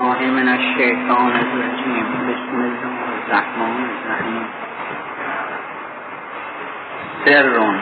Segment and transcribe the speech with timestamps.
[0.00, 4.46] الله من الشیطان الرجیم بسم الله الرحمن الرحیم.
[7.24, 7.74] سر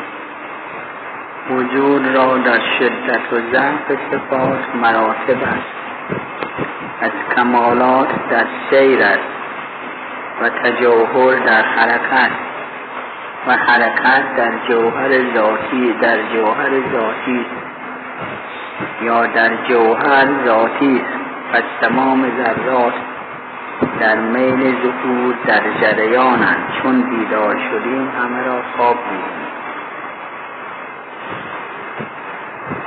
[1.51, 5.76] وجود را در شدت و ضعف صفات مراتب است.
[7.01, 9.28] از کمالات در سیر است
[10.42, 12.30] و تجوهر در حرکت
[13.46, 17.46] و حرکت در جوهر ذاتی در جوهر ذاتی
[19.02, 21.03] یا در جوهر ذاتی
[21.53, 22.95] پس تمام ذرات
[24.01, 26.73] در میل ظهور در جریانند.
[26.83, 29.47] چون بیدار شدیم همه را خواب می‌بینیم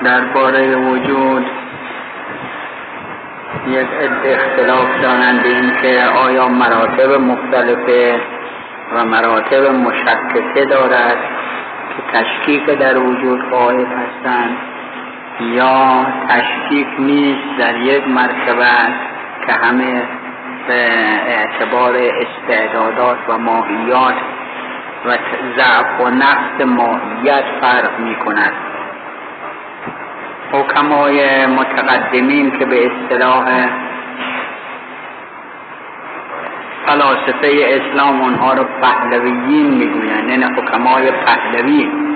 [0.03, 1.45] درباره وجود
[3.67, 3.87] یک
[4.25, 8.21] اختلاف دانند این که آیا مراتب مختلفه
[8.95, 11.17] و مراتب مشککه دارد
[11.89, 14.57] که تشکیک در وجود قائل هستند.
[15.39, 18.65] یا تشکیک نیست در یک مرتبه
[19.47, 20.01] که همه
[20.67, 20.89] به
[21.27, 24.15] اعتبار استعدادات و ماهیات
[25.05, 25.17] و
[25.57, 28.53] ضعف و نقص ماهیت فرق می کند
[30.51, 33.45] حکمای متقدمین که به اصطلاح
[36.85, 42.08] فلاسفه اسلام اونها رو پهلویین می‌گویند یعنی حکمای پهلوی.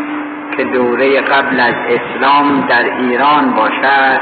[0.57, 4.21] که دوره قبل از اسلام در ایران باشد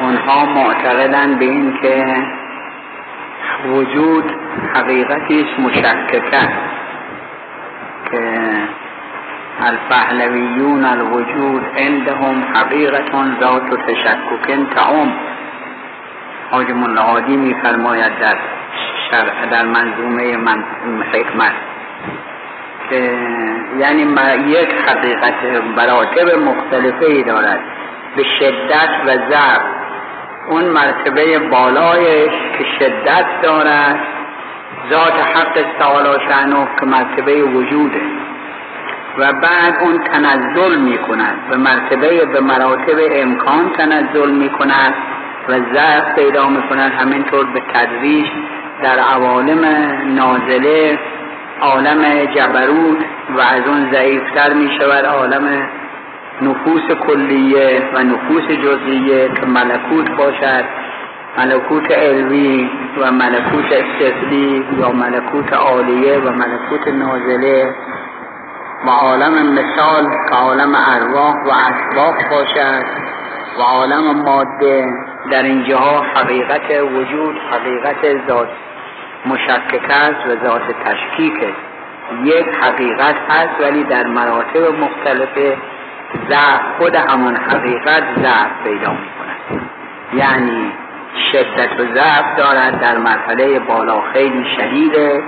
[0.00, 2.16] اونها معتقدند به این که
[3.68, 4.24] وجود
[4.74, 6.20] حقیقتی است مشککه.
[8.10, 8.50] که
[9.60, 15.12] الفهلویون الوجود عندهم حقیقت ذات تشکک تعم
[16.50, 18.36] حاج ملعادی میفرماید در
[19.50, 20.64] در منظومه من
[21.12, 21.52] حکمت.
[23.78, 24.02] یعنی
[24.46, 25.34] یک حقیقت
[25.76, 27.60] براتب مختلفه ای دارد.
[28.16, 29.62] به شدت و ضعف.
[30.48, 33.98] اون مرتبه بالایش که شدت دارد
[34.90, 38.00] ذات حق تعالی شعنه که مرتبه وجوده.
[39.18, 44.94] و بعد اون تنزل می کند به مرتبه به مراتب امکان تنزل می کند
[45.48, 48.26] و ضعف پیدا می کند همینطور به تدریج
[48.82, 49.64] در عوالم
[50.14, 50.98] نازله
[51.60, 52.98] عالم جبروت
[53.36, 55.68] و از اون ضعیفتر می شود عالم
[56.42, 60.64] نفوس کلیه و نفوس جزئیه که ملکوت باشد.
[61.38, 67.74] ملکوت علوی و ملکوت استفلی یا ملکوت عالیه و ملکوت نازله.
[68.86, 72.84] و عالم مثال که عالم ارواح و اسباب باشد.
[73.58, 74.86] و عالم ماده.
[75.30, 78.48] در اینجاها حقیقت وجود حقیقت ذات.
[79.26, 81.54] مشکک است و ذات تشکیک.
[82.24, 85.58] یک حقیقت هست ولی در مراتب مختلف
[86.28, 89.60] ضعف خود همان حقیقت ضعف پیدا می کند
[90.14, 90.72] یعنی
[91.32, 95.22] شدت و ضعف دارد در مرحله بالا خیلی شدیده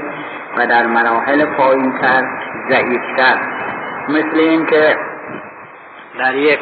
[0.57, 2.23] و در مراحل پایینتر
[2.69, 3.37] ضعیفتر.
[4.09, 4.97] مثل اینکه
[6.19, 6.61] در یک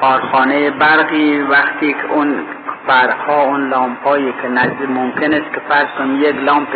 [0.00, 2.46] کارخانه برقی وقتی که اون
[2.88, 6.68] برقها اون لامپایی که نزدیک ممکن است که فرض کنیم یک لامپ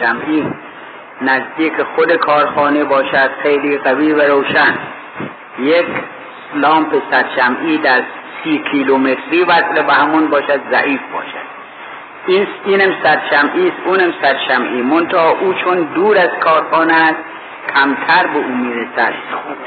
[0.00, 0.46] شمعی
[1.22, 4.74] نزدیک خود کارخانه باشد خیلی قوی و روشن.
[5.58, 5.86] یک
[6.54, 8.02] لامپ صد شمعی در
[8.42, 11.50] سی کیلومتری وصل به همون باشد ضعیف باشد.
[12.26, 17.18] این اینم صد شمعی است اونم صد شمعی منتها او چون دور از کارخانه است
[17.74, 19.12] کمتر به او می‌رسد.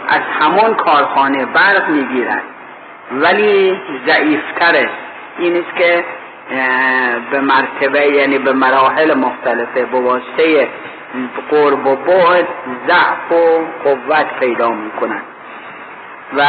[0.10, 2.44] از همان کارخانه برق می‌گیرد.
[3.12, 5.03] ولی ضعیفتر است.
[5.38, 6.04] این است که
[7.32, 10.68] به مرتبه یعنی به مراحل مختلفه به واسطه
[11.52, 12.48] قرب و بعد
[12.88, 15.24] ضعف و قوت پیدا می کند
[16.38, 16.46] و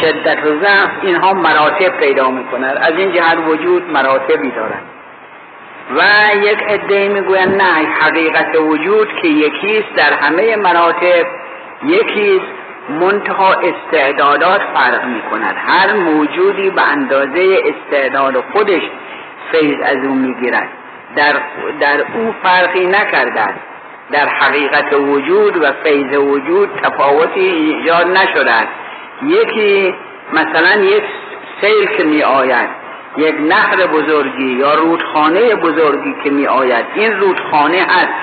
[0.00, 4.82] شدت و ضعف اینها مراتب پیدا می کند از این جهت وجود مراتبی دارد
[5.96, 6.02] و
[6.36, 11.26] یک عده می‌گویند نه حقیقت وجود که یکیست در همه مراتب
[11.84, 18.82] یکیست منتها استعدادات فرق می کند هر موجودی به اندازه استعداد خودش
[19.52, 20.68] فیض از او می‌گیرد.
[21.16, 21.32] در,
[21.80, 23.54] در او فرقی نکرده
[24.12, 28.72] در حقیقت وجود و فیض وجود تفاوتی ایجاد نشده است
[29.22, 29.94] یکی
[30.32, 31.04] مثلا یک
[31.60, 32.68] سیل که می آید
[33.16, 38.14] یک نهر بزرگی یا رودخانه بزرگی که می آید این رودخانه هست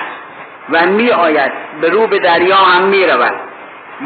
[0.70, 3.34] و می آید به رو به دریا هم می رود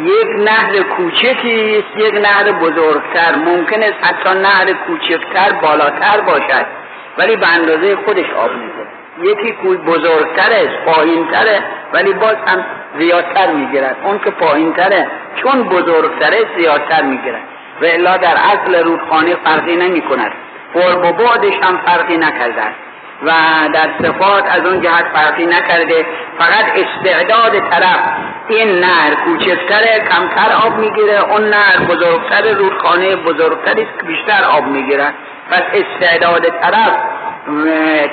[0.05, 3.35] یک نهر کوچکی است یک نهر بزرگتر.
[3.35, 6.67] ممکن است حتی نهر کوچکتر بالاتر باشد
[7.19, 8.87] ولی به اندازه خودش آب میده
[9.31, 11.63] یکی کوی بزرگتر است پایینتره
[11.93, 12.65] ولی باز هم
[12.99, 13.97] زیادتر می‌گیرد.
[14.05, 15.07] اون که پایینتره
[15.37, 17.43] چون بزرگتره زیادتر می‌گیرد.
[17.81, 20.33] و الا در اصل رودخانه فرقی نمی کند
[20.75, 22.63] و بعدش هم فرقی نکرده
[23.23, 23.33] و
[23.73, 26.07] در صفات از اون جهت فرقی نکرده.
[26.39, 28.01] فقط استعداد طرف
[28.49, 31.31] این نهر کوچکتره کمتر آب می‌گیره.
[31.31, 35.13] اون نهر بزرگتر رودخانه بزرگتری که بیشتر آب می‌گیره.
[35.51, 36.93] پس استعداد طرف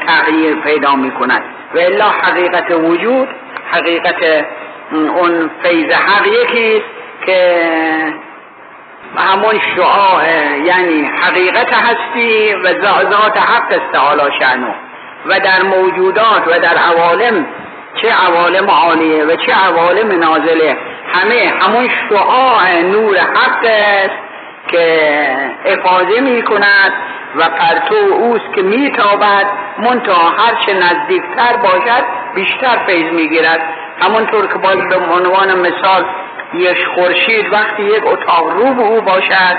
[0.07, 1.43] تغییر پیدا می‌کند.
[1.75, 3.27] و الا حقیقت وجود
[3.71, 4.45] حقیقت
[4.91, 6.83] اون فیض حق یکی
[7.25, 7.65] که
[9.17, 10.23] همون شعاع
[10.57, 14.21] یعنی حقیقت هستی و ذات حق است تعالی
[15.25, 17.45] و در موجودات و در عوالم
[17.95, 20.77] چه عوالم عالیه و چه عوالم نازله.
[21.13, 24.15] همه همون شعاع نور حق است
[24.67, 25.09] که
[25.65, 26.93] افاظه می کند
[27.35, 29.45] و پرتو اوست که میتابد
[29.79, 32.03] منتها هرچه نزدیکتر باشد
[32.35, 33.61] بیشتر فیض می‌گیرد.
[34.01, 36.05] همونطور که باز به عنوان مثال
[36.53, 39.57] یک خورشید وقتی یک اتاق رو به او باشد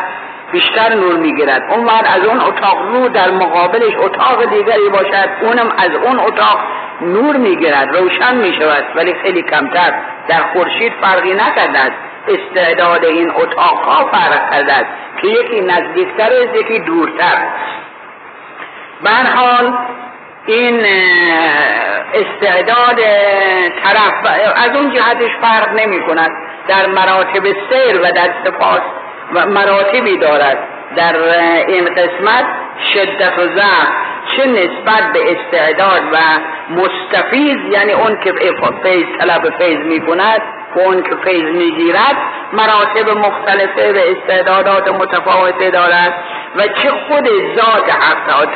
[0.54, 1.62] بیشتر نور می‌گیرد.
[1.70, 5.28] اون وقت از اون اتاق رو در مقابلش اتاق دیگری باشد.
[5.42, 6.58] اونم از اون اتاق
[7.00, 7.96] نور می‌گیرد.
[7.96, 8.84] روشن می‌شود.
[8.96, 9.92] ولی خیلی کمتر.
[10.28, 11.96] در خورشید فرقی نکرده است.
[12.28, 14.86] استعداد این اتاق ها فرق کرده است
[15.22, 17.36] که یکی نزدیکتر است یکی دورتر.
[19.02, 19.72] به حال
[20.46, 20.86] این
[22.14, 22.96] استعداد
[23.84, 24.14] طرف
[24.56, 26.30] از اون جهتش فرق نمی کند
[26.68, 28.80] در مراتب سیر و در سپاس
[29.32, 30.58] مراتبی دارد.
[30.96, 31.16] در
[31.66, 32.44] این قسمت
[32.94, 33.88] شدت و ضعف
[34.36, 36.16] چه نسبت به استعداد و
[36.70, 38.32] مستفیز یعنی اون که
[38.82, 40.42] فیض طلب فیض می کند
[40.76, 42.16] و اون که فیض می گیرد
[42.52, 46.14] مراتب مختلفه و استعدادات متفاوته دارد.
[46.56, 48.46] و چه خود ذات حق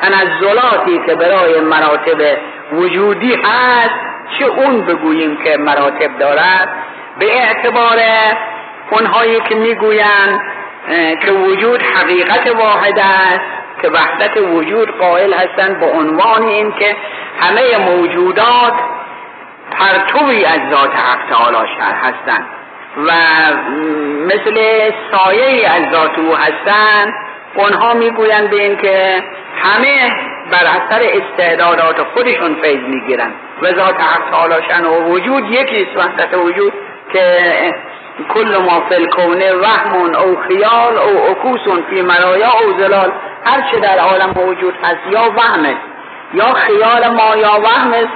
[0.00, 2.38] تنزلاتی که برای مراتب
[2.72, 3.94] وجودی هست
[4.38, 6.68] چه اون بگوییم که مراتب دارد.
[7.18, 7.98] به اعتبار
[8.90, 10.40] اونهایی که می‌گویند
[11.22, 13.44] که وجود حقیقت واحد است
[13.82, 16.96] که وحدت وجود قائل هستند به عنوان این که
[17.40, 18.72] همه موجودات
[19.70, 21.68] پرتوی از ذات حق تعالی
[22.02, 22.46] هستند
[23.06, 23.12] و
[24.26, 27.14] مثل سایه از ذات او هستند.
[27.54, 29.22] اونها می‌گویند به این که
[29.62, 30.12] همه
[30.50, 33.30] بر اثر استعدادات خودشون فیض می‌گیرن
[33.62, 34.54] و ذات حق تعالی
[34.86, 36.72] و وجود یکی وحدت وجود
[37.12, 37.74] که
[38.34, 41.60] کل ما فی الکون وهم او خیال او عکوس
[41.90, 43.12] فی مرایا او زلال
[43.44, 45.80] هر چه در عالم موجود هست یا وهم است
[46.34, 48.12] یا خیال ما یا وهم است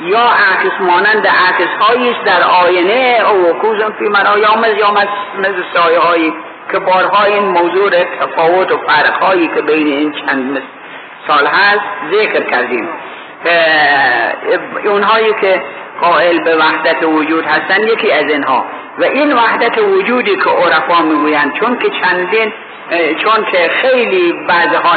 [0.00, 4.48] یا عکس مانند عکس هاییش در آینه او عکوس فی مرایا
[4.78, 4.90] یا
[5.38, 6.34] مثل سایه هایی
[6.72, 10.62] که بارها این موضوع تفاوت و فرق هایی که بین این چند
[11.26, 11.80] سال هست
[12.12, 12.88] ذکر کردیم.
[14.84, 15.62] اونهایی که
[16.00, 18.64] قائل به وحدت وجود هستن یکی از اینها.
[18.98, 22.52] و این وحدت وجودی که عرفا می‌گویند چون که چندین
[23.16, 24.96] چون که خیلی بعضها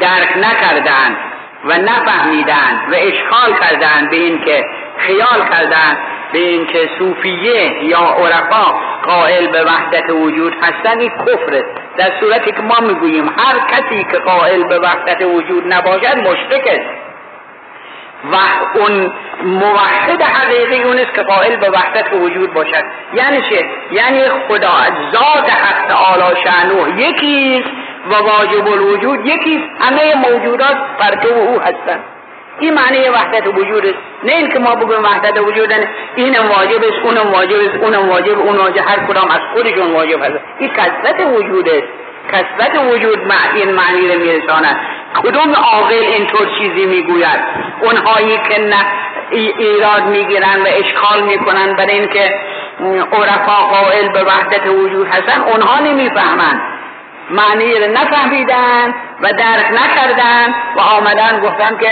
[0.00, 1.16] درک نکردند
[1.64, 4.64] و نفهمیدند و اشکال کردند به این که
[4.98, 5.98] خیال کردند
[6.32, 8.74] به این که صوفیه یا عرفا
[9.06, 11.64] قائل به وحدت وجود هستن این کفره.
[11.96, 16.99] در صورتی که ما می‌گوییم هر کسی که قائل به وحدت وجود نباشد مشرک است
[18.32, 18.36] و
[18.78, 19.12] اون
[19.42, 22.84] موحد حقیقی اون است که قائل به وحدت وجود باشد.
[23.14, 24.72] یعنی چه؟ یعنی خدا
[25.12, 27.64] ذات حق تعالی یکی
[28.10, 32.04] و واجب الوجود یکی همه موجودات پرتو او هستند.
[32.60, 33.98] این معنی وحدت وجود است.
[34.24, 35.72] نه اینکه ما بگویم وحدت وجود
[36.16, 40.22] اینم واجب است اونم واجب است اونم واجب اون واجب هر کدام از خودشون واجب
[40.22, 40.40] هست.
[40.58, 41.86] این کثرت وجود است.
[42.32, 43.18] کثرت وجود
[43.54, 44.76] این معنی رو میرساند.
[45.14, 47.40] کدوم عاقل اینطور چیزی می‌گوید؟
[47.82, 48.84] اونهایی که نه
[49.30, 52.34] ایراد می‌گیرن و اشکال می‌کنن برای اینکه
[53.12, 56.60] عرفا قائل به وحدت وجود هستن اونها نمی‌فهمند
[57.30, 61.90] معنی رو نفهمیدن و درک نکردن و آمدن گفتن که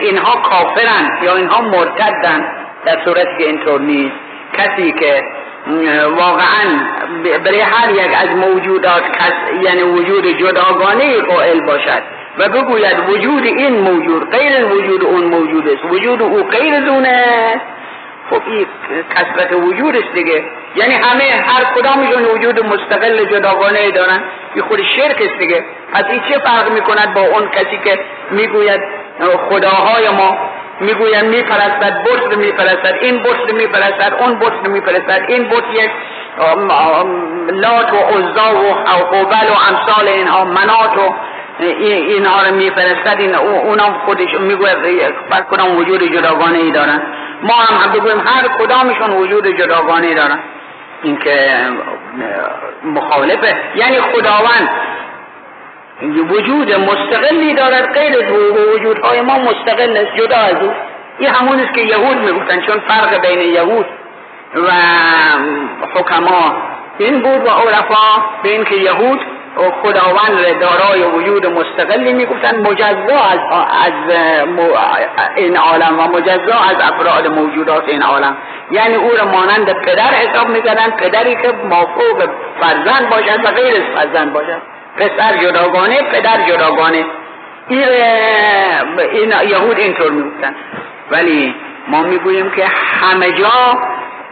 [0.00, 2.48] اینها کافرن یا اینها مرتدن.
[2.84, 4.14] در صورت که اینطور نیست.
[4.58, 5.24] کسی که
[6.16, 6.64] واقعا
[7.44, 9.02] برای هر یک از موجودات
[9.62, 12.02] یعنی وجود جداگانه قائل باشد.
[12.38, 15.84] و بگوید وجود این موجود غیر وجود اون موجود است.
[15.90, 17.24] وجود او غیر دونه
[18.30, 18.66] خب این
[19.14, 20.44] کسرت وجود است دیگه.
[20.76, 24.20] یعنی همه هر کدامشون وجود مستقل جداگانه دارن.
[24.54, 25.64] این خود شرک است دیگه.
[25.92, 27.98] پس این چه فرق می‌کند با اون کسی که
[28.30, 28.80] می‌گوید
[29.50, 30.38] خداهای ما؟
[30.80, 35.90] می‌گوید میپرستد برس میپرستد این برس میپرستد اون برس میپرستد این برس یک
[37.52, 38.74] لات و عزا و
[39.10, 41.14] قوبل و امثال اینها منات و
[41.60, 44.78] اینها رو میفرستد این اونم خودش می‌گوید
[45.30, 47.02] فرق کدام وجود جداگانه ای دارن؟
[47.42, 50.38] ما هم بگویم هر کدامشون وجود جداگانه دارن.
[51.02, 51.50] این که
[52.84, 53.56] مخالفه.
[53.74, 54.68] یعنی خداوند
[56.30, 58.32] وجود مستقلی دارد غیر از
[58.74, 60.72] وجودهای ما مستقل است جدا از او.
[61.18, 63.86] این همون است که یهود می‌گفتن چون فرق بین یهود
[64.56, 64.70] و
[65.94, 66.56] حکما
[66.98, 69.20] این بود و عرفا بین که یهود
[69.56, 73.38] و خداوند دارای وجود مستقلی می‌گفتن مجزا از,
[73.84, 74.16] از
[75.36, 78.36] این عالم و مجزا از افراد موجودات این عالم.
[78.70, 82.28] یعنی او را مانند پدر حساب می‌کردن پدری که مافوق
[82.60, 84.62] فرزند باشد و غیر از فرزند باشد.
[84.96, 87.04] پسر جداگانه پدر جداگانه.
[87.68, 87.84] این,
[89.12, 90.54] این یهود اینطور می‌گفتن.
[91.10, 91.54] ولی
[91.88, 92.66] ما می‌گوییم که
[93.00, 93.78] همه جا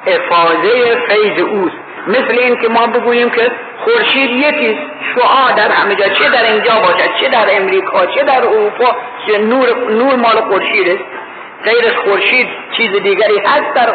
[0.06, 1.76] افاظه فیض اوست.
[2.06, 3.50] مثل این که ما بگوییم که
[3.84, 4.78] خورشید یکی
[5.14, 6.08] شعا در همه جا.
[6.08, 10.88] چه در اینجا باشد؟ چه در امریکا؟ چه در اروپا؟ چه نور, نور مال خورشید
[10.88, 11.04] است.
[11.64, 13.94] غیر خورشید چیز دیگری هست در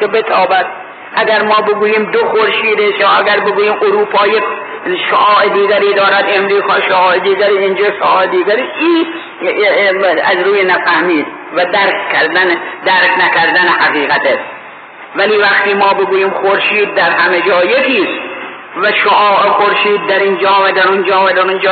[0.00, 0.66] که بتابد.
[1.14, 4.44] اگر ما بگوییم دو خورشید است یا اگر بگوییم اروپا یک
[5.10, 9.06] شعاع دیگری دارد امریکا شعاع دیگری اینجا شعاع دیگری این
[10.24, 12.48] از روی نفهمید و درک کردن
[12.84, 14.57] درک نکردن حقیقت است.
[15.16, 18.20] ولی وقتی ما بگوییم خورشید در همه جا یکیست
[18.82, 21.70] و شعاع خورشید در اینجا و در اونجا و در اونجا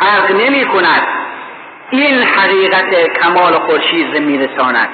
[0.00, 1.02] فرق نمی کند
[1.90, 4.88] این حقیقت کمال خورشید میرساند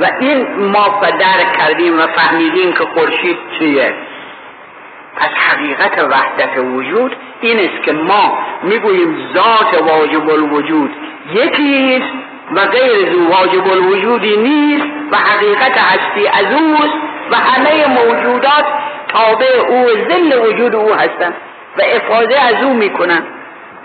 [0.00, 3.94] و این ما درک کردیم و فهمیدیم که خورشید چیه.
[5.16, 10.90] پس حقیقت وحدت وجود این است که ما می‌گوییم ذات واجب الوجود
[11.34, 12.02] یکی
[12.54, 18.64] و غیر از واجب الوجودی نیست و حقیقت هستی از اوست و همه موجودات
[19.08, 21.34] تابع او ذل وجود او هستند
[21.78, 23.22] و افاده از او می‌کنن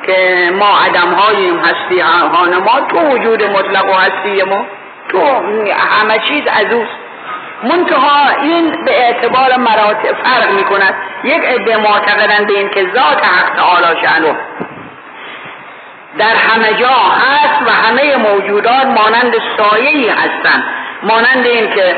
[0.05, 4.65] که ما عدم هاییم هستی ها ما تو وجود مطلق و هستی ما
[5.09, 5.19] تو
[5.77, 7.05] همه چیز از اوست.
[7.63, 13.25] منتها این به اعتبار مراتب فرق می کند یک عده معتقدن به این که ذات
[13.25, 14.35] حق تعالی شأنه.
[16.17, 20.63] در همه جا هست و همه موجودات مانند سایه هستند.
[21.03, 21.95] مانند این که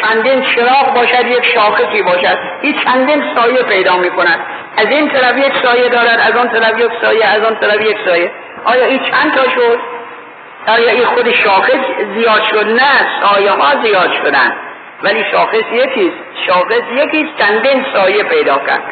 [0.00, 2.38] چندین چراغ باشد یک شاخصی باشد.
[2.62, 4.40] این چندین سایه پیدا می کند
[4.76, 7.96] از این طرف یک سایه دارد از آن طرف یک سایه از آن طرف یک
[8.04, 8.30] سایه.
[8.64, 9.78] آیا این چند تا شد؟
[10.66, 11.80] آیا این خود شاخص
[12.14, 14.52] زیاد شد؟ نه سایه ها زیاد شدن.
[15.02, 16.16] ولی شاخص یکیست
[16.46, 18.82] شاخص یکیست چندین سایه پیدا کرد.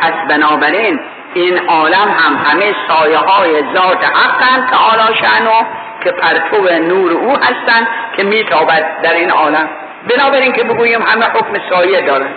[0.00, 1.00] پس بنابراین
[1.34, 5.64] این عالم هم همه سایه های ذات حقن تعالی شعنو
[6.04, 9.68] که پرتو نور او هستند که میتابد در این عالم.
[10.10, 12.28] بنابراین که بگوییم همه حکم سایه دارن.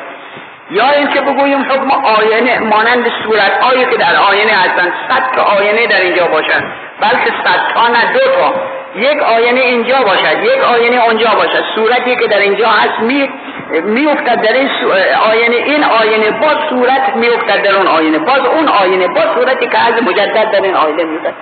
[0.71, 4.93] یا اینکه بگوییم حکم آینه مانند صورت هایی که در آینه هستند.
[5.09, 6.63] صد تا آینه در اینجا باشند.
[7.01, 8.53] بلکه صد تا نه دو تا.
[8.95, 11.63] یک آینه اینجا باشد یک آینه اونجا باشد.
[11.75, 13.29] صورتی که در اینجا هست می
[13.71, 14.69] میافتد در این
[15.31, 18.19] آینه این آینه با صورت میافتد در اون آینه.
[18.19, 21.33] باز اون آینه با صورتی که از مجدد در این آینه میافتد.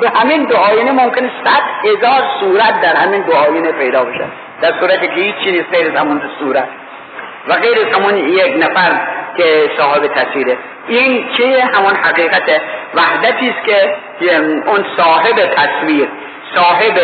[0.00, 4.28] به همین دو آینه ممکن صد هزار صورت در همین دو آینه پیدا باشد
[4.60, 6.68] در صورتی که هیچ چیزی غیر همون صورت.
[7.48, 9.00] و غیر همون یک نفر
[9.36, 10.56] که صاحب تصویره
[10.88, 12.60] این چه همون حقیقت
[12.94, 13.96] وحدتی است که
[14.66, 16.08] اون صاحب تصویر
[16.54, 16.98] صاحب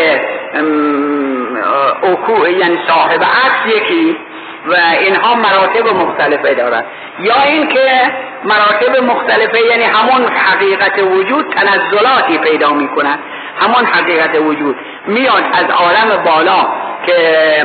[2.02, 4.16] اوکو یعنی صاحب عکس یکی
[4.66, 6.84] و اینها مراتب مختلفه دارد
[7.20, 8.12] یا اینکه
[8.44, 13.18] مراتب مختلفه یعنی همون حقیقت وجود تنزلاتی پیدا می‌کنن
[13.60, 16.66] همون حقیقت وجود میاد از عالم بالا
[17.06, 17.16] که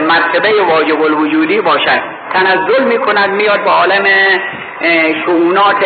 [0.08, 2.02] مرتبه واجب الوجودی باشد.
[2.34, 4.06] تنزل می‌کند میاد به عالم
[5.26, 5.86] شعونات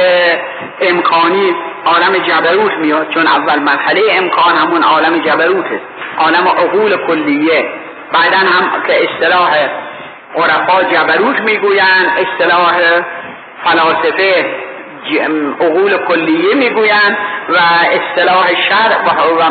[0.82, 1.56] امکانی.
[1.86, 5.86] عالم جبروت میاد چون اول مرحله امکان همون عالم جبروت است
[6.18, 7.66] عالم عقول کلیه.
[8.14, 9.50] بعدا هم که اصطلاح
[10.36, 12.74] عرفا جبروت می‌گویند اصطلاح
[13.64, 14.46] فلاسفه
[15.62, 17.18] عقول کلیه می‌گویند
[17.50, 17.58] و
[17.92, 19.50] اصطلاح شرع و,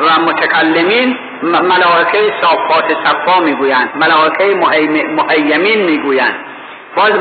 [0.00, 4.54] و متکلمین ملائکه صافات صفا می‌گویند ملائکه
[5.16, 6.34] محیمین می‌گویند.
[6.96, 7.12] باز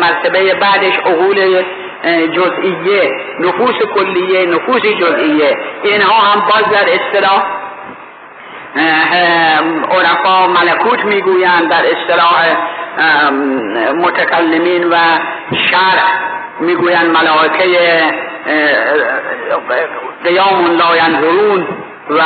[0.00, 1.64] مرتبه بعدش عقول
[2.32, 3.10] جزئیه
[3.40, 5.56] نفوس کلیه نفوس جزئیه.
[5.82, 7.44] اینها هم باز در اصطلاح
[9.90, 12.56] عرفا ملکوت می‌گویند در اصطلاح
[13.94, 14.96] متکلمین و
[15.70, 16.02] شرع
[16.60, 18.00] می‌گویند ملائکه
[20.24, 21.66] قیام لا ینظرون
[22.10, 22.22] و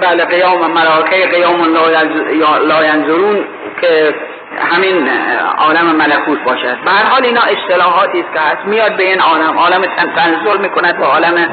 [0.00, 1.64] بله قیام ملائکه قیام
[2.68, 3.44] لا ینظرون
[3.80, 4.14] که
[4.72, 5.08] همین
[5.58, 6.76] عالم ملکوت باشد.
[6.84, 9.84] به هر حال اینا اصطلاحاتی است که میاد به این عالم عالم
[10.16, 11.48] تنزل می‌کند به عالم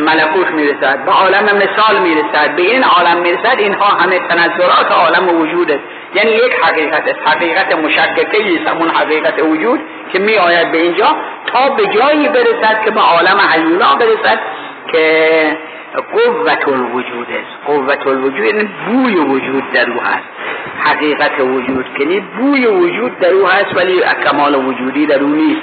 [0.00, 5.70] ملکوت می‌رسد به عالم مثال می‌رسد به این عالم می‌رسد اینها همه تنظرات عالم وجود
[5.70, 5.82] است.
[6.14, 9.80] یعنی یک حقیقت است حقیقت مشککه است همون حقیقت وجود
[10.12, 14.38] که می آید به اینجا تا به جایی برسد که به عالم حیولا برسد
[14.92, 15.56] که
[16.12, 17.66] قوت الوجود است.
[17.66, 20.28] قوت الوجود یعنی بوی وجود در او هست.
[20.84, 25.62] حقیقت وجود کنی بوی وجود در او هست ولی کمال وجودی در او نیست.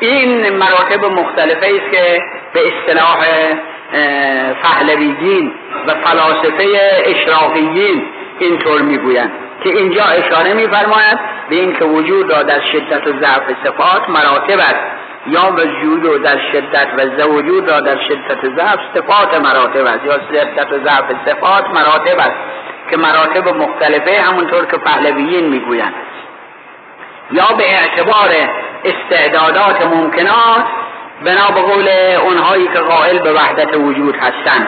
[0.00, 2.22] این مراتب مختلفه است که
[2.54, 3.18] به اصطلاح
[4.62, 5.52] پهلویین
[5.86, 6.64] و فلاسفه
[7.04, 8.02] اشراقیین
[8.38, 9.32] اینطور می‌گویند
[9.64, 11.18] که اینجا اشاره میفرماید
[11.48, 14.80] به اینکه وجود را در شدت و ضعف صفات مراتب است.
[15.26, 20.04] یا وجود و در شدت و وجود را در شدت و ضعف صفات مراتب است.
[20.04, 22.36] یا شدت و ضعف صفات مراتب است
[22.90, 25.94] که مراتب مختلفه همونطور که پهلویین می‌گویند.
[27.32, 28.30] یا به اعتبار
[28.84, 30.64] استعدادات ممکنات
[31.24, 31.88] بنا به قول
[32.24, 34.66] اونهایی که قائل به وحدت وجود هستند.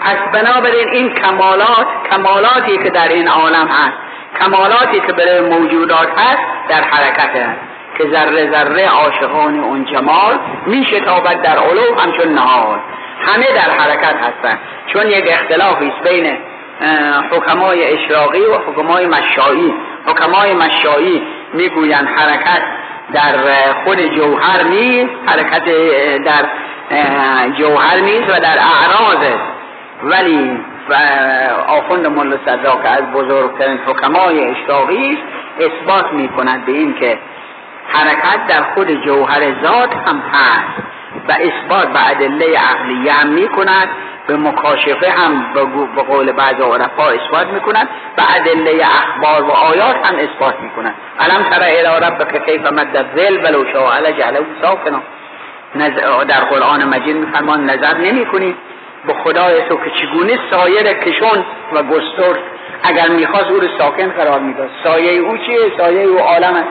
[0.00, 3.96] پس بنابراین این کمالات کمالاتی که در این عالم هست
[4.40, 7.58] کمالاتی که برای موجودات هست در حرکت هست
[7.98, 12.80] که ذره ذره عاشقان اون جمال می شتابد در علو همچون نهاد.
[13.26, 14.58] همه در حرکت هستند.
[14.86, 16.36] چون یک اختلافی است بین
[17.30, 19.74] حکمای اشراقی و حکمای مشایی.
[20.06, 22.62] حکمای مشایی می‌گویند حرکت
[23.12, 23.32] در
[23.84, 25.64] خود جوهر نیست حرکت
[26.24, 26.44] در
[27.58, 29.38] جوهر نیست و در اعراض.
[30.02, 30.60] ولی
[31.68, 35.18] آخوند مل صدرا که از بزرگترین حکمای اشراقی
[35.60, 37.18] اثبات می کند به این که
[37.88, 40.97] حرکت در خود جوهر ذات هم هست.
[41.28, 43.88] و اثبات به ادله عقلیه هم می کند
[44.26, 45.52] به مکاشفه هم
[45.94, 51.42] به قول بعض عرفا اثبات می‌کنند و ادله اخبار و آیات هم اثبات می‌کنند علم
[51.50, 55.02] تر الى ربک کیف مد ذل ولو شاء لجعله ساکنا.
[56.28, 58.56] در قرآن مجید میفرمان نظر نمی کنید
[59.06, 62.38] به خدای تو که چگونه سایر کشون و گستر
[62.82, 64.70] اگر می‌خواست او رو ساکن قرار می‌داد.
[64.84, 66.64] سایه او چیه؟ سایه او عالم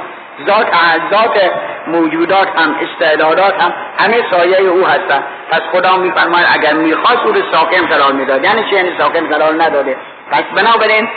[0.46, 0.67] ذات
[1.12, 1.51] ذات
[1.88, 5.24] موجودات هم استعدادات هم همه سایه او هستن.
[5.51, 8.44] پس خدا میفرماید اگر می‌خواست او رو ساکن قرار می‌داد.
[8.44, 9.98] یعنی چه یعنی ساکن قرار نداده.
[10.31, 11.07] پس بنابراین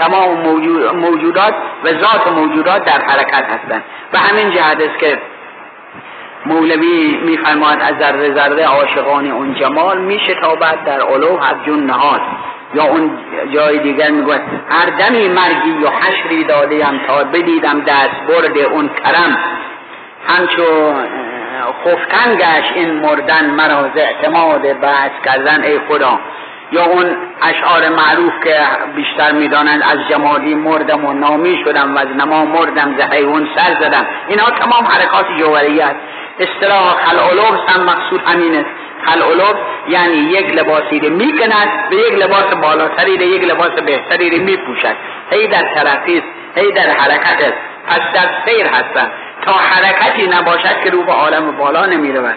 [0.00, 0.40] تمام
[0.92, 5.18] موجودات و ذات موجودات در حرکت هستند و همین جهت است که
[6.46, 12.20] مولوی میفرماید از ذره ذره عاشقان اون جمال میشتابد در علو هر جون نهاد
[12.74, 13.18] یا اون
[13.54, 19.38] جای دیگر می‌گوید هر دمی مرگی و حشری دادیم تا بدیدم دست برد اون کرم.
[20.28, 20.94] همچو
[21.84, 26.18] خفتن گشت این مردن مرا اعتماد بحث کردن ای خدا.
[26.72, 28.56] یا اون اشعار معروف که
[28.96, 33.76] بیشتر می‌دانند از جمادی مردم و نامی شدم و از نما مردم ز حیوان سر
[33.80, 34.06] زدم.
[34.28, 35.96] اینها تمام حرکات جوهری است.
[36.38, 38.70] اصطلاح خلعلوب هم مقصود همین است.
[39.06, 39.56] خلعلوب
[39.88, 44.96] یعنی یک لباسی رو می‌کند به یک لباس بالاتری رو یک لباس بهتری رو میپوشد.
[45.30, 46.22] هی در ترقی
[46.56, 47.58] هی در حرکت است.
[47.88, 49.10] پس در سیر هستند
[49.42, 52.36] تا حرکتی نباشد که رو به عالم بالا نمی‌رود.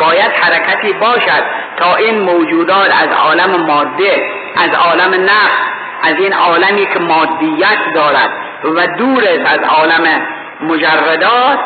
[0.00, 1.42] باید حرکتی باشد
[1.76, 8.30] تا این موجودات از عالم ماده از عالم نفس از این عالمی که مادیت دارد
[8.64, 10.20] و دور از عالم
[10.62, 11.58] مجردات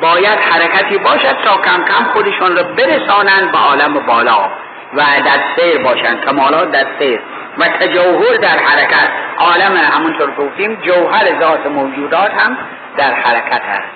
[0.00, 4.50] باید حرکتی باشد تا کم کم خودشون را برسانند به عالم بالا
[4.94, 6.24] و در سیر باشند.
[6.24, 7.20] کمالات در سیر
[7.58, 9.08] و تجوهر در حرکت.
[9.38, 12.58] عالم همونطور گفتیم جوهر ذات موجودات هم
[12.96, 13.88] در حرکت هست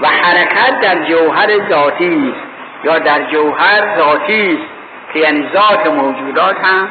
[0.00, 2.34] و حرکت در جوهر ذاتی
[2.84, 4.58] یا در جوهر ذاتی
[5.12, 6.88] که یعنی ذات موجودات هم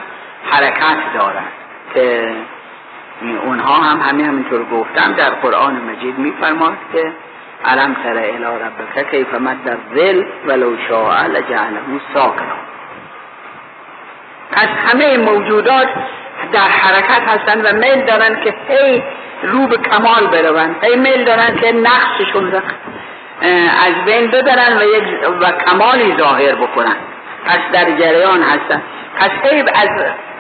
[0.52, 1.52] حرکت دارد
[1.94, 2.32] که
[3.46, 7.12] اونها هم همین همینطور گفتم در قرآن مجید میفرماد که
[7.66, 11.82] علم تر الى ربک کیف مد ذل ولو شاء لجعله
[12.14, 12.56] ساکنا.
[14.52, 15.88] پس همه موجودات
[16.54, 19.04] در حرکت هستند و میل دارن که هی
[19.44, 22.62] رو به کمال بروند هی میل دارن که نقصشون را
[23.88, 25.04] از بین ببرن و, یک
[25.42, 26.96] و کمالی ظاهر بکنن
[27.46, 28.82] پس در جریان هستن
[29.20, 29.90] پس هی از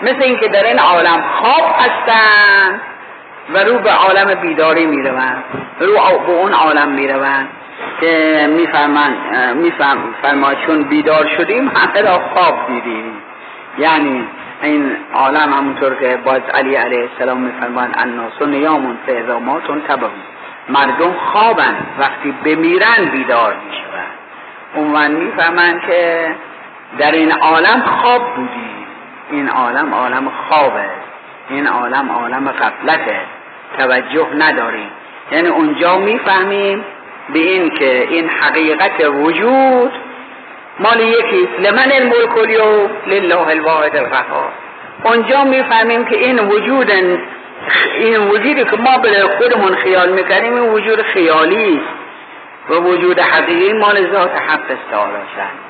[0.01, 2.81] مثل اینکه در این عالم خواب هستن
[3.53, 5.43] و رو به عالم بیداری می‌روند.
[5.79, 5.93] رو
[6.27, 7.49] به اون عالم می‌روند
[7.99, 9.13] که میفرمان
[9.53, 13.13] میفرما چون بیدار شدیم همه را خواب دیدیم.
[13.77, 14.27] یعنی
[14.61, 20.09] این عالم همونطور که باز علی علیه السلام میفرمان الناس و نیامون فعظاماتون تبهم
[20.69, 23.83] مردم خوابن وقتی بمیرن بیدار میشون
[24.75, 26.35] اون می‌فهمن که
[26.97, 28.69] در این عالم خواب بودی
[29.31, 30.89] این عالم عالم خوابه.
[31.49, 33.19] این عالم عالم غفلته.
[33.77, 34.89] توجه نداریم.
[35.31, 36.85] یعنی اونجا می‌فهمیم
[37.33, 39.91] به این که این حقیقت وجود
[40.79, 44.51] مال یکی لمن الملک اليوم؟ لله الواحد القهار.
[45.03, 46.91] اونجا می‌فهمیم که این وجود
[47.99, 51.81] این وجودی که ما به خودمون خیال می‌کنیم این وجود خیالی
[52.69, 55.63] و وجود حقیقی مال ذات حق شد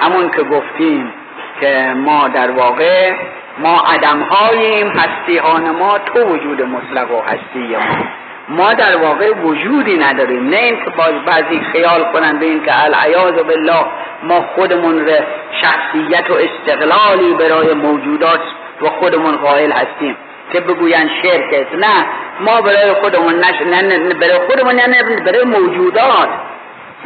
[0.00, 1.12] همون که گفتیم
[1.60, 3.14] که ما در واقع
[3.58, 5.40] ما عدم هاییم هستی
[5.78, 8.04] ما تو وجود مطلق و هستی ما.
[8.48, 10.48] ما در واقع وجودی نداریم.
[10.48, 13.84] نه اینکه باز بعضی خیال کنن به اینکه العیاذ بالله
[14.22, 15.26] ما خودمون ره
[15.62, 18.40] شخصیت و استقلالی برای موجودات
[18.82, 20.16] و خودمون قائل هستیم.
[20.52, 22.06] که بگوین شرک نه
[22.40, 23.60] ما برای خودمون نش...
[23.66, 26.28] نه برای خودمون نه برای موجودات.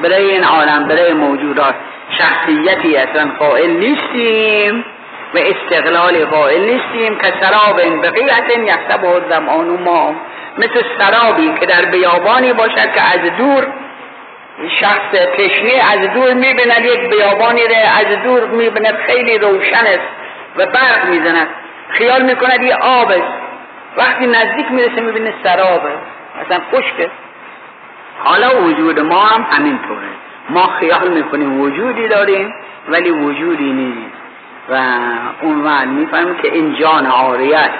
[0.03, 1.75] برای این عالم برای موجودات.
[2.11, 4.85] شخصیتی اصلا قائل نیستیم.
[5.35, 9.41] و استقلال قائل نیستیم که سراب بقیت یحسبه و
[9.85, 10.15] ما.
[10.59, 13.67] مثل سرابی که در بیابانی باشد که از دور
[14.81, 20.09] شخص تشنه از دور می‌بیند یک بیابانی را از دور می‌بیند خیلی روشن است
[20.57, 21.49] و برق می‌زند.
[21.89, 23.33] خیال می‌کند یه آب است.
[23.97, 25.91] وقتی نزدیک می‌رسه می‌بینه سرابه
[26.45, 27.11] اصلا خشکه
[28.25, 30.09] حالا وجود ما هم همینطوره.
[30.51, 32.55] ما خیال می‌کنیم وجودی داریم
[32.89, 34.18] ولی وجودی نیست.
[34.71, 34.75] و
[35.43, 37.71] اون وقت می‌فهمیم که این جان عاریت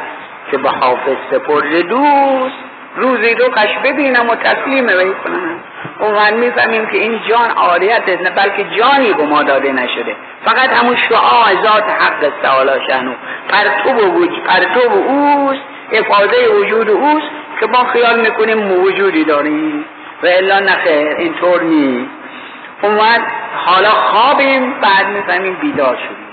[0.51, 2.57] که به حافظ سپرده دوست
[2.97, 5.61] روزی رو کش ببینم و تسلیم وی کنم.
[6.01, 10.17] اون وقت می‌فهمیم که این جان عاریت نه بلکه جانی به ما داده نشده.
[10.45, 13.13] فقط همون شعاع ذات حق تعالی شنو
[13.49, 17.27] پرتو و وجود پرتو اوست افاده وجود اوست
[17.61, 19.85] که ما خیال می‌کنیم وجودی داریم.
[20.23, 21.61] و الا نخیر اینطور
[22.83, 23.23] اون وقت
[23.67, 26.28] حالا خوابیم بعد می‌فهمیم بیدار شدیم.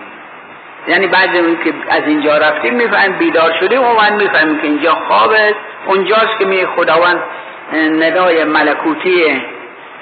[0.88, 1.32] یعنی بعد
[1.64, 5.56] که از اینجا رفتیم می‌فهمیم بیدار شدیم اون وقت می‌فهمیم که اینجا خواب است.
[5.86, 7.20] اونجاست که می خداوند
[7.74, 9.42] ندای ملکوتی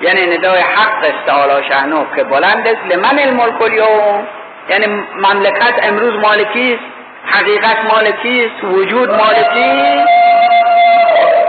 [0.01, 2.95] یعنی ندای حق است شهنو که بلند است.
[2.95, 4.27] لمن الملک الیوم
[4.69, 6.83] یعنی مملکت امروز مالکی است
[7.25, 10.03] حقیقت مالکی است وجود مالکی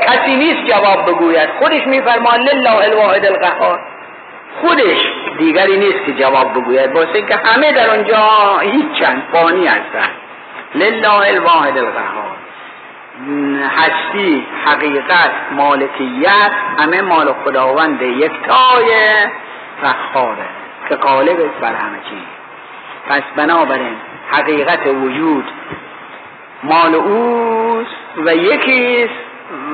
[0.07, 1.49] کسی نیست جواب بگوید.
[1.59, 3.81] خودش میفرما لله الواحد القهار.
[4.61, 4.99] خودش
[5.39, 6.93] دیگری نیست که جواب بگوید.
[6.93, 10.11] باسه که همه در اونجا هیچ چند فانی هستن.
[10.75, 12.37] لله الواحد القهار.
[13.77, 18.95] هستی حقیقت مالکیت همه مال خداوند یکتای
[19.83, 20.47] رخاره
[20.89, 22.25] که قالب است بر همه چیز.
[23.09, 23.97] پس بنابراین
[24.31, 25.45] حقیقت وجود
[26.63, 29.15] مال اوست و یکیست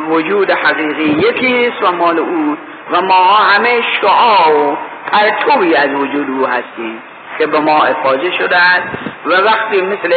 [0.09, 2.57] وجود حقیقی یکیست و مال او
[2.91, 4.77] و ما همه شعا و
[5.13, 7.03] پرتوی از وجود او هستیم
[7.39, 8.89] که به ما افاظه شده است
[9.27, 10.13] و وقتی مثل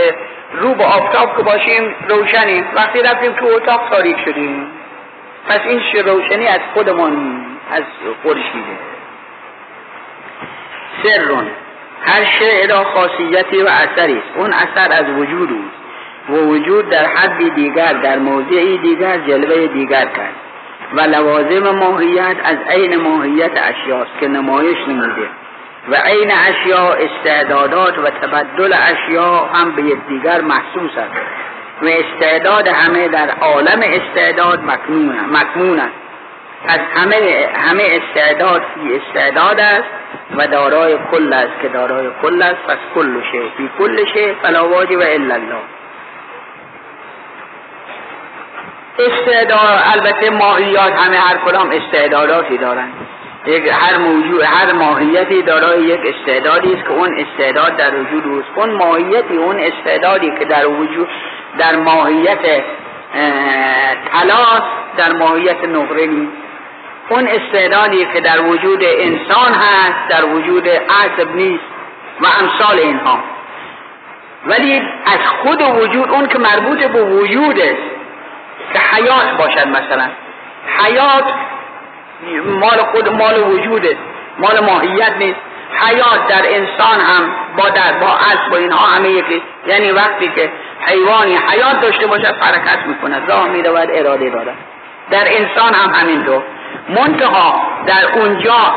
[0.54, 2.66] رو به آفتاب که باشیم روشنیم.
[2.76, 4.72] وقتی رفتیم تو اتاق تاریک شدیم.
[5.48, 7.84] پس این روشنی از خودمان از
[8.24, 8.78] خورشیده
[11.04, 11.48] سرون.
[12.06, 14.38] هر شعر را خاصیتی و اثری است.
[14.38, 15.84] اون اثر از وجود اوست.
[16.30, 20.36] و وجود در حدی دیگر در موضعی دیگر جلوه دیگر کرد.
[20.93, 25.29] و لوازم ماهیت از عین ماهیت اشیاست که نمایش نموده
[25.89, 31.21] و عین اشیا استعدادات و تبدل اشیا هم به یکدیگر محسوس است.
[31.82, 34.60] و استعداد همه در عالم استعداد
[35.32, 35.93] مکمون است.
[36.67, 39.89] از همه همه استعداد فی استعداد است
[40.38, 42.62] و دارای کل است که دارای کل است.
[42.67, 45.62] پس کل شی فی کل شی فلا واجب الا الله.
[48.99, 52.93] استعداد البته ماهیات همه هر کدام استعداداتی دارند
[53.45, 58.47] یک هر موجود هر ماهیتی دارای یک استعدادی است که اون استعداد در وجود اوست.
[58.56, 61.08] اون ماهیتی اون استعدادی که در وجود
[61.58, 62.63] در ماهیت
[64.12, 64.63] تلاس
[64.97, 66.10] در ماهیت نقره
[67.10, 71.63] اون استعدادی که در وجود انسان هست در وجود عصب نیست
[72.21, 73.19] و امثال اینها.
[74.45, 77.92] ولی از خود وجود اون که مربوط به وجود است
[78.73, 80.10] که حیات باشد مثلا.
[80.80, 81.23] حیات
[82.45, 83.99] مال خود مال وجود است
[84.39, 85.39] مال ماهیت نیست.
[85.73, 90.52] حیات در انسان هم با در با اسب با اینها همه یکی یعنی وقتی که
[90.86, 94.56] حیوانی حیات داشته باشد حرکت می‌کنه راه می‌رود اراده دارد.
[95.12, 96.43] در انسان هم همینطور.
[96.89, 98.76] منتها در اونجا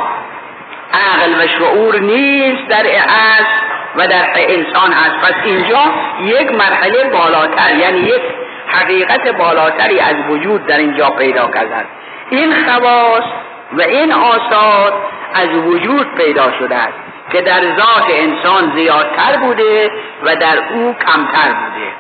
[0.92, 5.16] عقل و شعور نیست در اسب و در انسان هست.
[5.22, 5.82] پس اینجا
[6.22, 8.22] یک مرحله بالاتر یعنی یک
[8.66, 11.86] حقیقت بالاتری از وجود در اینجا پیدا کرد
[12.30, 13.24] این خواص
[13.72, 14.92] و این آثار
[15.34, 16.98] از وجود پیدا شده است
[17.32, 19.90] که در ذات انسان زیادتر بوده
[20.24, 21.92] و در او کمتر بوده.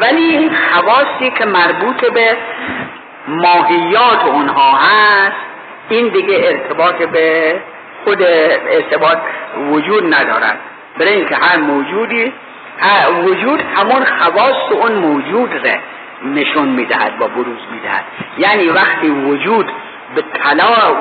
[0.00, 2.36] ولی این خواصی که مربوط به
[3.28, 5.36] ماهیات اونها هست
[5.88, 7.56] این دیگه ارتباط به
[8.04, 9.18] خود ارتباط
[9.70, 10.58] وجود ندارد.
[10.98, 12.32] برای اینکه هر موجودی
[13.24, 15.78] وجود همون خواص اون موجود ره
[16.22, 18.04] نشون می‌دهد و بروز می‌دهد.
[18.38, 19.72] یعنی وقتی وجود
[20.14, 20.94] به طلا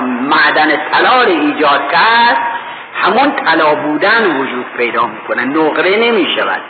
[0.00, 2.36] معدن طلا رو ایجاد کرد
[3.02, 6.60] همون طلا بودن وجود پیدا می‌کنه نقره نمی شود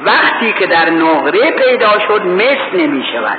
[0.00, 3.38] وقتی که در نقره پیدا شد مثل نمی شود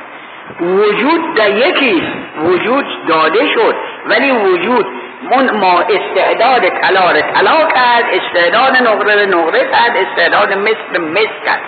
[0.62, 2.03] وجود در یکی
[2.43, 3.75] وجود داده شد
[4.08, 4.86] ولی وجود
[5.32, 11.62] من ما استعداد طلا طلا کرد استعداد نقره نقره کرد استعداد مثل مثل کرد.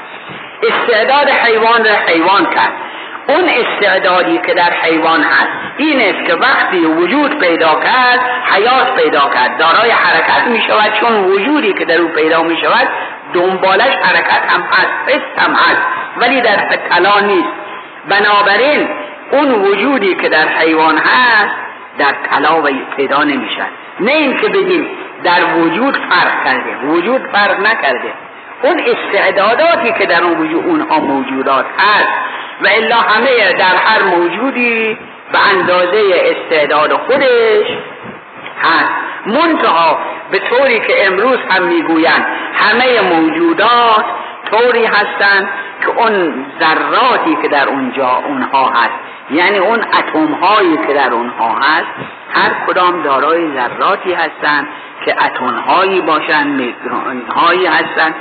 [0.63, 2.73] استعداد حیوان رو حیوان کرد.
[3.27, 8.19] اون استعدادی که در حیوان هست این است که وقتی وجود پیدا کرد
[8.53, 9.57] حیات پیدا کرد.
[9.57, 12.87] دارای حرکت می شود چون وجودی که در او پیدا می شود
[13.33, 15.81] دنبالش حرکت هم هست حس هم هست
[16.17, 16.55] ولی در
[16.89, 17.49] طلا نیست.
[18.09, 18.89] بنابراین
[19.31, 21.55] اون وجودی که در حیوان هست
[21.97, 22.61] در طلا
[22.97, 23.67] پیدا نمی‌شد
[23.99, 24.87] نه اینکه بگیم
[25.23, 28.13] در وجود فرق کرده وجود فرق نکرده.
[28.63, 32.09] اون استعداداتی که در اون وجود اونها موجودات هست
[32.61, 34.97] و الا همه در هر موجودی
[35.31, 37.67] به اندازه استعداد خودش
[38.61, 39.09] هست.
[39.25, 39.99] منتها
[40.31, 44.05] به طوری که امروز هم می‌گویند همه موجودات
[44.51, 45.49] طوری هستند
[45.81, 48.93] که اون ذراتی که در اونجا اونها هست
[49.31, 51.87] یعنی اون اتم هایی که در اونها هست
[52.33, 54.67] هر کدام دارای ذراتی هستند
[55.05, 56.73] که اتم هایی باشند
[57.35, 58.15] هایی هستند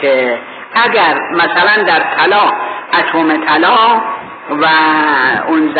[0.00, 0.38] که
[0.74, 2.52] اگر مثلا در طلا
[2.98, 4.00] اتم طلا
[4.50, 4.66] و
[5.48, 5.74] اون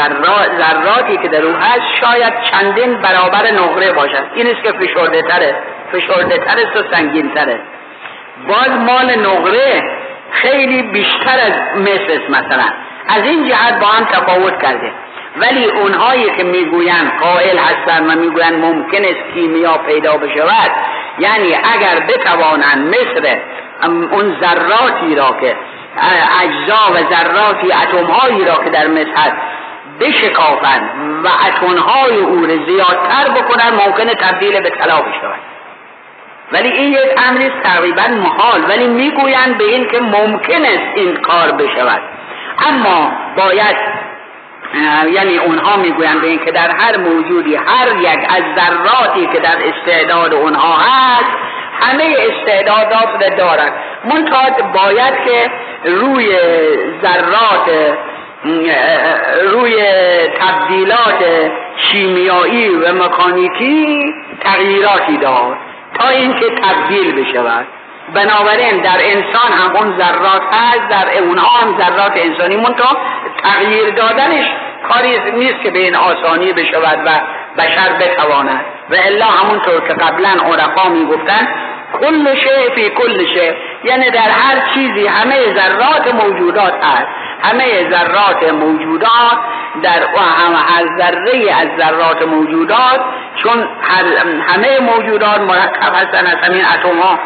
[0.59, 4.25] ذراتی که در او هست شاید چندین برابر نقره باشد.
[4.35, 5.55] این است که فشرده تره
[5.93, 7.61] فشرده تره و سنگین تره
[8.49, 9.83] باز مال نقره
[10.31, 12.65] خیلی بیشتر از مثل مثلا.
[13.09, 14.93] از این جهت با هم تفاوت کرده.
[15.41, 20.71] ولی اونهایی که می‌گویند قائل هستند و می‌گویند ممکن است کیمیا پیدا بشود
[21.19, 23.37] یعنی اگر بتوانند مثل
[24.11, 25.57] اون ذراتی را که
[26.43, 29.37] اجزا و ذراتی اتمهایی را که در مثل هست
[30.01, 30.91] بشکافند
[31.25, 35.41] و اتمهای او را زیادتر بکنند ممکنه تبدیل به طلا بشود.
[36.53, 41.53] ولی این یک امری تقریبا محال ولی می‌گویند به این که ممکن است این کار
[41.53, 42.03] بشود.
[42.69, 43.77] اما باید
[45.13, 49.57] یعنی اونها می‌گویند به این که در هر موجودی هر یک از ذراتی که در
[49.65, 51.31] استعداد اونها هست
[51.81, 53.73] همه استعدادات رو دارند
[54.05, 55.51] منتها باید که
[55.85, 56.37] روی
[57.03, 57.97] ذرات
[59.53, 59.83] روی
[60.41, 65.57] تبدیلات شیمیایی و مکانیکی تغییراتی داد
[65.95, 67.67] تا اینکه تبدیل بشود.
[68.15, 72.97] بنابراین در انسان هم اون ذرات هست در اونها هم ذرات انسانی منتها
[73.43, 74.47] تغییر دادنش
[74.89, 77.11] کاری نیست که به این آسانی بشود و
[77.59, 78.61] بشر بتواند.
[78.91, 81.49] و الا همونطور که قبلا عرفا می‌گفتن
[82.01, 83.53] کل شیء فی کل شیء.
[83.85, 87.09] یعنی در هر چیزی همه ذرات موجودات هست.
[87.43, 89.39] همه ذرات موجودات
[89.83, 90.03] در
[90.69, 93.01] هر ذره از ذرات موجودات
[93.37, 93.69] چون
[94.47, 97.19] همه موجودات مرکب هستن از همین اتم ها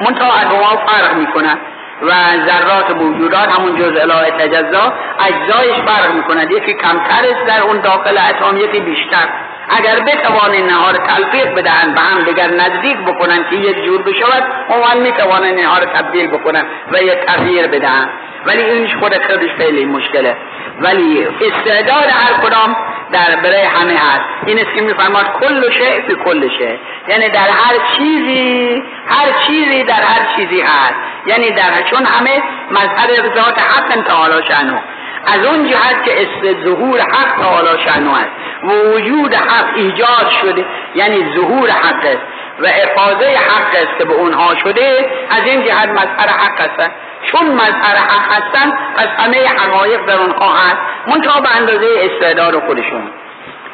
[0.00, 1.58] منتها اتم ها فرق می‌کنن
[2.02, 2.12] و
[2.46, 8.56] ذرات موجودات همون جزء تجزا اجزایش فرق می‌کنند یکی کمتر است در اون داخل اتم
[8.56, 9.28] یکی بیشتر.
[9.70, 14.42] اگر بتوان اینها رو تلفیق بدهند به هم دیگر نزدیک بکنن که یک جور بشود
[14.68, 18.08] اون می‌توانند اینها رو تبدیل بکنن و یک تغییر بدهند
[18.46, 20.36] ولی اینش خود خودش خیلی مشکله.
[20.80, 22.76] ولی استعداد هر کدام
[23.12, 24.24] در برای همه هست.
[24.46, 26.76] این است که میفرماد کل شیء فی کل شیء.
[27.08, 30.94] یعنی در هر چیزی هر چیزی در هر چیزی هست.
[31.26, 34.78] یعنی در چون همه مظهر ذات حق تعالی شنو
[35.26, 38.30] از اون جهت که است ظهور حق تعالی شنو است.
[38.64, 42.22] و وجود حق ایجاد شده یعنی ظهور حق است.
[42.60, 46.90] و افاظه حق است که به اونها شده از این جهت مظهر حق است.
[47.22, 50.76] چون مظهر حق هستن پس همه حقایق در اونها هست.
[51.06, 53.02] منتها به اندازه استعداد خودشون.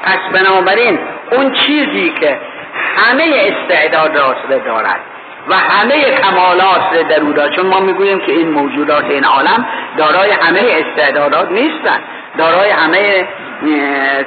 [0.02, 0.98] پس بنابراین
[1.32, 2.38] اون چیزی که
[2.96, 5.00] همه استعداد را دارد
[5.48, 10.60] و همه کمالات در او چون ما می‌گوییم که این موجودات این عالم دارای همه
[10.60, 12.00] استعدادات نیستن.
[12.38, 13.28] دارای همه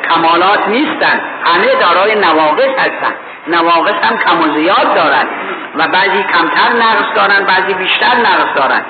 [0.09, 1.21] کمالات نیستن.
[1.43, 3.13] همه دارای نواقص هستن.
[3.47, 5.25] نواقص هم کم و زیاد دارن.
[5.75, 8.81] و بعضی کمتر نقص دارن بعضی بیشتر نقص دارن.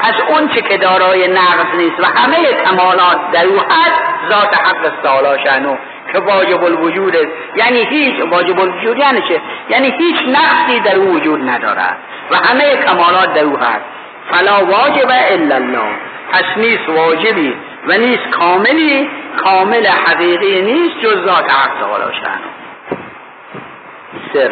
[0.00, 4.92] پس اون چه که دارای نقص نیست و همه کمالات در او هست ذات حق
[5.02, 5.76] تعالی شنو
[6.12, 7.28] که واجب الوجود است.
[7.56, 11.96] یعنی هیچ واجب الوجود یعنی چه؟ یعنی هیچ نقصی در او وجود ندارد.
[12.30, 13.84] و همه کمالات در او هست.
[14.30, 15.90] فلا واجب الا الله.
[16.32, 17.56] پس نیست واجبی.
[17.86, 22.04] و نیست کاملی کامل حقیقی نیست جز ذات حق تعالی
[24.32, 24.50] سر.